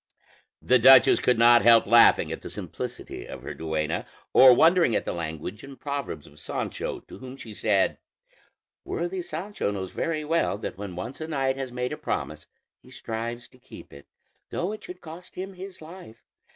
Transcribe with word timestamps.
The 0.63 0.79
duchess 0.79 1.19
could 1.19 1.37
not 1.37 1.61
help 1.61 1.85
laughing 1.85 2.31
at 2.31 2.41
the 2.41 2.49
simplicity 2.49 3.27
of 3.27 3.43
her 3.43 3.53
duenna, 3.53 4.07
or 4.33 4.51
wondering 4.51 4.95
at 4.95 5.05
the 5.05 5.13
language 5.13 5.63
and 5.63 5.79
proverbs 5.79 6.25
of 6.25 6.39
Sancho, 6.39 7.01
to 7.01 7.19
whom 7.19 7.37
she 7.37 7.53
said: 7.53 7.99
"Worthy 8.83 9.21
Sancho 9.21 9.69
knows 9.69 9.91
very 9.91 10.23
well 10.25 10.57
that 10.57 10.75
when 10.75 10.95
once 10.95 11.21
a 11.21 11.27
knight 11.27 11.55
has 11.55 11.71
made 11.71 11.93
a 11.93 11.97
promise 11.97 12.47
he 12.81 12.89
strives 12.89 13.47
to 13.49 13.59
keep 13.59 13.93
it, 13.93 14.07
though 14.49 14.71
it 14.71 14.83
should 14.83 15.01
cost 15.01 15.35
him 15.35 15.53
his 15.53 15.83
life. 15.83 16.25